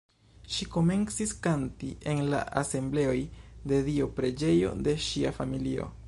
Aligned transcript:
Ŝi 0.53 0.65
komencis 0.75 1.33
kanti 1.47 1.89
en 2.13 2.23
la 2.33 2.39
Asembleoj 2.63 3.17
de 3.73 3.81
Dio 3.89 4.11
preĝejo 4.21 4.75
de 4.89 4.97
ŝia 5.09 5.39
familio. 5.41 5.91